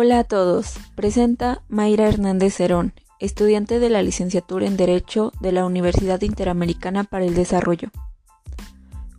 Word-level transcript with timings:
Hola 0.00 0.20
a 0.20 0.24
todos, 0.24 0.76
presenta 0.94 1.64
Mayra 1.66 2.06
Hernández 2.06 2.54
Cerón, 2.54 2.92
estudiante 3.18 3.80
de 3.80 3.90
la 3.90 4.00
licenciatura 4.00 4.64
en 4.64 4.76
Derecho 4.76 5.32
de 5.40 5.50
la 5.50 5.66
Universidad 5.66 6.20
Interamericana 6.20 7.02
para 7.02 7.24
el 7.24 7.34
Desarrollo. 7.34 7.88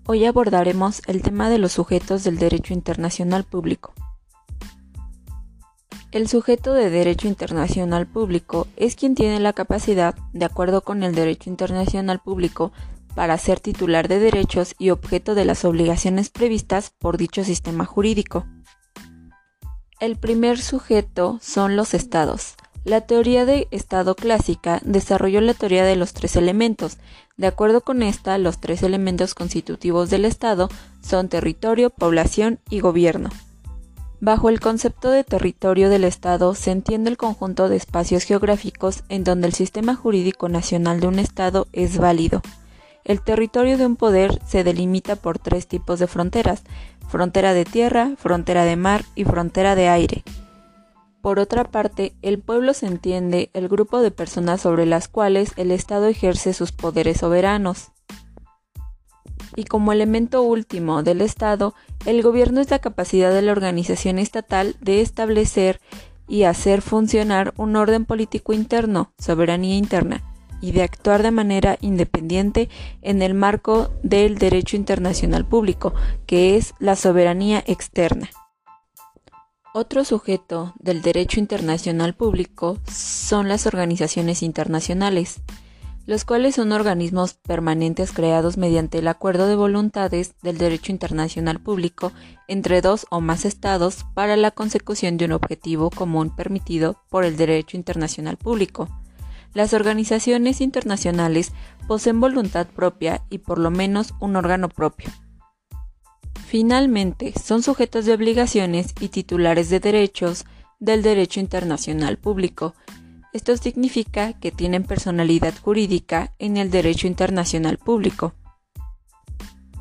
Hoy 0.06 0.24
abordaremos 0.24 1.02
el 1.08 1.22
tema 1.22 1.50
de 1.50 1.58
los 1.58 1.74
sujetos 1.74 2.24
del 2.24 2.38
derecho 2.38 2.74
internacional 2.74 3.44
público. 3.44 3.94
El 6.14 6.30
sujeto 6.30 6.72
de 6.72 6.90
derecho 6.90 7.28
internacional 7.28 8.08
público 8.08 8.66
es 8.78 8.96
quien 8.96 9.16
tiene 9.16 9.42
la 9.42 9.52
capacidad, 9.52 10.16
de 10.32 10.46
acuerdo 10.46 10.80
con 10.80 11.04
el 11.04 11.14
derecho 11.14 11.50
internacional 11.50 12.22
público, 12.22 12.72
para 13.16 13.38
ser 13.38 13.60
titular 13.60 14.08
de 14.08 14.20
derechos 14.20 14.76
y 14.80 14.92
objeto 14.92 15.36
de 15.36 15.44
las 15.44 15.66
obligaciones 15.66 16.30
previstas 16.30 16.94
por 16.98 17.18
dicho 17.18 17.44
sistema 17.44 17.84
jurídico. 17.84 18.46
El 20.00 20.16
primer 20.16 20.62
sujeto 20.62 21.40
son 21.42 21.76
los 21.76 21.94
estados. 21.94 22.56
La 22.86 23.02
teoría 23.02 23.46
de 23.46 23.68
estado 23.70 24.16
clásica 24.16 24.80
desarrolló 24.86 25.42
la 25.42 25.54
teoría 25.54 25.84
de 25.84 25.98
los 25.98 26.14
tres 26.14 26.38
elementos. 26.38 26.98
De 27.36 27.48
acuerdo 27.48 27.82
con 27.82 28.02
esta, 28.02 28.38
los 28.38 28.62
tres 28.62 28.82
elementos 28.82 29.36
constitutivos 29.36 30.10
del 30.10 30.24
estado 30.24 30.70
son 31.02 31.28
territorio, 31.28 31.90
población 31.90 32.60
y 32.70 32.80
gobierno. 32.80 33.30
Bajo 34.22 34.48
el 34.48 34.62
concepto 34.62 35.12
de 35.12 35.26
territorio 35.26 35.90
del 35.90 36.06
Estado 36.06 36.54
se 36.56 36.72
entiende 36.72 37.10
el 37.10 37.18
conjunto 37.18 37.68
de 37.68 37.76
espacios 37.76 38.24
geográficos 38.24 39.04
en 39.10 39.26
donde 39.26 39.48
el 39.48 39.54
sistema 39.54 39.96
jurídico 39.96 40.48
nacional 40.48 41.02
de 41.02 41.08
un 41.08 41.20
Estado 41.20 41.68
es 41.74 41.98
válido. 41.98 42.42
El 43.06 43.22
territorio 43.22 43.78
de 43.78 43.86
un 43.86 43.96
poder 43.96 44.40
se 44.46 44.64
delimita 44.64 45.16
por 45.16 45.40
tres 45.40 45.68
tipos 45.68 46.00
de 46.00 46.08
fronteras, 46.08 46.64
frontera 47.10 47.54
de 47.54 47.66
tierra, 47.66 48.12
frontera 48.18 48.64
de 48.64 48.76
mar 48.76 49.04
y 49.16 49.26
frontera 49.26 49.76
de 49.76 49.90
aire. 49.90 50.24
Por 51.22 51.40
otra 51.40 51.66
parte, 51.66 52.14
el 52.22 52.40
pueblo 52.40 52.74
se 52.74 52.86
entiende 52.86 53.50
el 53.54 53.68
grupo 53.68 54.00
de 54.00 54.12
personas 54.12 54.62
sobre 54.62 54.86
las 54.86 55.10
cuales 55.10 55.52
el 55.58 55.72
Estado 55.72 56.08
ejerce 56.08 56.54
sus 56.54 56.72
poderes 56.72 57.18
soberanos. 57.18 57.92
Y 59.56 59.66
como 59.66 59.92
elemento 59.92 60.44
último 60.44 61.04
del 61.04 61.20
Estado, 61.22 61.74
el 62.06 62.22
gobierno 62.22 62.62
es 62.62 62.70
la 62.72 62.80
capacidad 62.80 63.34
de 63.34 63.42
la 63.42 63.52
organización 63.52 64.18
estatal 64.18 64.78
de 64.80 65.02
establecer 65.02 65.82
y 66.28 66.44
hacer 66.44 66.82
funcionar 66.82 67.54
un 67.58 67.76
orden 67.76 68.06
político 68.06 68.54
interno, 68.54 69.12
soberanía 69.18 69.76
interna, 69.76 70.24
y 70.62 70.72
de 70.72 70.84
actuar 70.84 71.24
de 71.24 71.32
manera 71.32 71.78
independiente 71.82 72.70
en 73.02 73.22
el 73.22 73.34
marco 73.34 73.92
del 74.04 74.38
derecho 74.38 74.76
internacional 74.76 75.46
público, 75.46 75.94
que 76.26 76.56
es 76.58 76.74
la 76.80 76.96
soberanía 76.96 77.64
externa. 77.66 78.30
Otro 79.74 80.04
sujeto 80.04 80.74
del 80.80 81.04
derecho 81.04 81.40
internacional 81.40 82.16
público 82.16 82.80
son 82.92 83.48
las 83.48 83.68
organizaciones 83.68 84.42
internacionales, 84.42 85.42
los 86.08 86.26
cuales 86.26 86.56
son 86.56 86.72
organismos 86.72 87.36
permanentes 87.36 88.12
creados 88.12 88.58
mediante 88.58 88.98
el 88.98 89.08
acuerdo 89.08 89.46
de 89.46 89.56
voluntades 89.56 90.34
del 90.42 90.58
derecho 90.58 90.92
internacional 90.92 91.60
público 91.60 92.12
entre 92.48 92.82
dos 92.82 93.06
o 93.12 93.22
más 93.22 93.46
estados 93.46 94.08
para 94.16 94.36
la 94.38 94.50
consecución 94.50 95.18
de 95.18 95.26
un 95.26 95.34
objetivo 95.34 95.92
común 95.92 96.36
permitido 96.36 96.98
por 97.10 97.24
el 97.24 97.38
derecho 97.38 97.78
internacional 97.78 98.38
público. 98.38 98.90
Las 99.60 99.74
organizaciones 99.74 100.62
internacionales 100.62 101.52
poseen 101.86 102.22
voluntad 102.22 102.66
propia 102.66 103.26
y 103.30 103.40
por 103.40 103.60
lo 103.60 103.72
menos 103.72 104.14
un 104.22 104.38
órgano 104.38 104.70
propio. 104.70 105.10
Finalmente, 106.48 107.34
son 107.38 107.62
sujetos 107.62 108.06
de 108.06 108.14
obligaciones 108.14 108.96
y 109.02 109.10
titulares 109.10 109.70
de 109.70 109.82
derechos 109.82 110.46
del 110.80 111.02
derecho 111.02 111.42
internacional 111.42 112.18
público. 112.18 112.74
Esto 113.34 113.58
significa 113.58 114.32
que 114.32 114.54
tienen 114.54 114.86
personalidad 114.86 115.54
jurídica 115.62 116.34
en 116.40 116.56
el 116.56 116.72
derecho 116.72 117.08
internacional 117.08 117.78
público. 117.78 118.36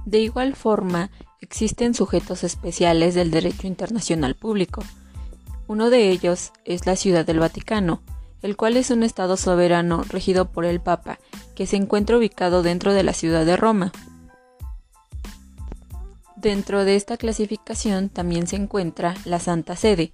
De 0.07 0.19
igual 0.19 0.57
forma, 0.57 1.13
existen 1.41 1.95
sujetos 1.95 2.43
especiales 2.43 3.15
del 3.15 3.31
derecho 3.31 3.69
internacional 3.69 4.35
público. 4.35 4.83
Uno 5.69 5.89
de 5.89 6.11
ellos 6.11 6.51
es 6.65 6.85
la 6.85 6.97
Ciudad 6.97 7.25
del 7.25 7.39
Vaticano, 7.39 8.03
el 8.43 8.57
cual 8.57 8.77
es 8.77 8.91
un 8.91 9.03
Estado 9.03 9.37
soberano 9.37 10.03
regido 10.09 10.51
por 10.51 10.65
el 10.65 10.81
Papa, 10.81 11.19
que 11.55 11.67
se 11.67 11.77
encuentra 11.77 12.17
ubicado 12.17 12.63
dentro 12.63 12.93
de 12.93 13.03
la 13.03 13.13
ciudad 13.13 13.45
de 13.45 13.57
Roma. 13.57 13.93
Dentro 16.37 16.85
de 16.85 16.95
esta 16.95 17.17
clasificación 17.17 18.11
también 18.11 18.47
se 18.47 18.57
encuentra 18.57 19.15
la 19.25 19.41
Santa 19.41 19.75
Sede, 19.75 20.13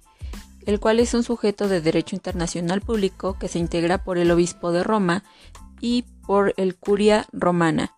el 0.65 0.79
cual 0.79 0.99
es 0.99 1.13
un 1.13 1.23
sujeto 1.23 1.67
de 1.67 1.81
derecho 1.81 2.15
internacional 2.15 2.81
público 2.81 3.37
que 3.37 3.47
se 3.47 3.59
integra 3.59 4.03
por 4.03 4.17
el 4.17 4.31
Obispo 4.31 4.71
de 4.71 4.83
Roma 4.83 5.23
y 5.79 6.05
por 6.25 6.55
el 6.57 6.75
Curia 6.75 7.27
Romana, 7.31 7.95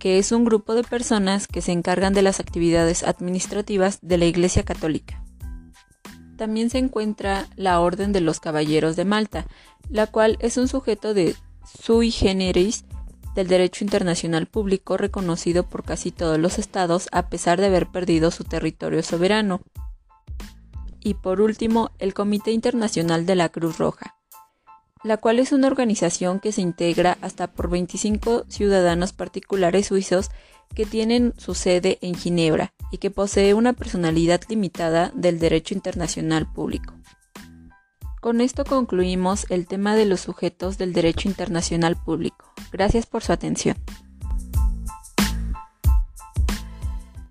que 0.00 0.18
es 0.18 0.32
un 0.32 0.44
grupo 0.44 0.74
de 0.74 0.82
personas 0.82 1.46
que 1.46 1.62
se 1.62 1.70
encargan 1.70 2.12
de 2.12 2.22
las 2.22 2.40
actividades 2.40 3.04
administrativas 3.04 4.00
de 4.02 4.18
la 4.18 4.24
Iglesia 4.24 4.64
Católica. 4.64 5.21
También 6.36 6.70
se 6.70 6.78
encuentra 6.78 7.46
la 7.56 7.80
Orden 7.80 8.12
de 8.12 8.20
los 8.20 8.40
Caballeros 8.40 8.96
de 8.96 9.04
Malta, 9.04 9.46
la 9.88 10.06
cual 10.06 10.38
es 10.40 10.56
un 10.56 10.68
sujeto 10.68 11.14
de 11.14 11.36
sui 11.64 12.10
generis 12.10 12.84
del 13.34 13.48
derecho 13.48 13.84
internacional 13.84 14.46
público 14.46 14.96
reconocido 14.96 15.64
por 15.64 15.84
casi 15.84 16.10
todos 16.10 16.38
los 16.38 16.58
estados 16.58 17.08
a 17.12 17.28
pesar 17.28 17.60
de 17.60 17.66
haber 17.66 17.86
perdido 17.86 18.30
su 18.30 18.44
territorio 18.44 19.02
soberano. 19.02 19.60
Y 21.00 21.14
por 21.14 21.40
último, 21.40 21.90
el 21.98 22.14
Comité 22.14 22.52
Internacional 22.52 23.26
de 23.26 23.34
la 23.34 23.48
Cruz 23.48 23.78
Roja, 23.78 24.16
la 25.02 25.16
cual 25.16 25.38
es 25.38 25.52
una 25.52 25.66
organización 25.66 26.40
que 26.40 26.52
se 26.52 26.60
integra 26.60 27.18
hasta 27.22 27.48
por 27.48 27.68
25 27.70 28.44
ciudadanos 28.48 29.12
particulares 29.12 29.86
suizos 29.86 30.30
que 30.74 30.86
tienen 30.86 31.34
su 31.38 31.54
sede 31.54 31.98
en 32.02 32.14
Ginebra 32.14 32.72
y 32.92 32.98
que 32.98 33.10
posee 33.10 33.54
una 33.54 33.72
personalidad 33.72 34.42
limitada 34.48 35.10
del 35.16 35.40
derecho 35.40 35.74
internacional 35.74 36.46
público. 36.52 36.94
Con 38.20 38.40
esto 38.40 38.64
concluimos 38.64 39.46
el 39.50 39.66
tema 39.66 39.96
de 39.96 40.06
los 40.06 40.20
sujetos 40.20 40.78
del 40.78 40.92
derecho 40.92 41.26
internacional 41.26 41.96
público. 41.96 42.52
Gracias 42.70 43.06
por 43.06 43.24
su 43.24 43.32
atención. 43.32 43.76